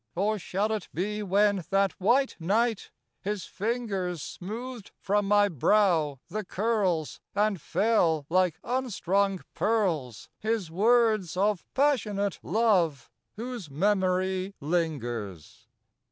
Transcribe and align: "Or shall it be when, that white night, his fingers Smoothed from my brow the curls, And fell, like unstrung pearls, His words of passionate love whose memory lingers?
"Or 0.15 0.39
shall 0.39 0.71
it 0.71 0.89
be 0.95 1.21
when, 1.21 1.63
that 1.69 1.91
white 2.01 2.35
night, 2.39 2.89
his 3.21 3.45
fingers 3.45 4.23
Smoothed 4.23 4.89
from 4.97 5.27
my 5.27 5.47
brow 5.47 6.19
the 6.27 6.43
curls, 6.43 7.21
And 7.35 7.61
fell, 7.61 8.25
like 8.27 8.57
unstrung 8.63 9.43
pearls, 9.53 10.27
His 10.39 10.71
words 10.71 11.37
of 11.37 11.67
passionate 11.75 12.39
love 12.41 13.11
whose 13.35 13.69
memory 13.69 14.55
lingers? 14.59 15.67